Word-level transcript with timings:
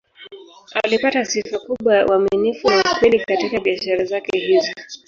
Alipata 0.83 1.25
sifa 1.25 1.59
kubwa 1.59 1.95
ya 1.97 2.05
uaminifu 2.05 2.69
na 2.69 2.83
ukweli 2.95 3.19
katika 3.19 3.59
biashara 3.59 4.05
zake 4.05 4.37
hizi. 4.39 4.73